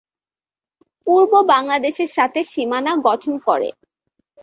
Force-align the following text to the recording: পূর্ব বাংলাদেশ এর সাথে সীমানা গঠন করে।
পূর্ব 1.07 1.31
বাংলাদেশ 1.51 1.95
এর 1.99 2.11
সাথে 2.17 2.39
সীমানা 2.51 2.93
গঠন 3.07 3.33
করে। 3.47 3.69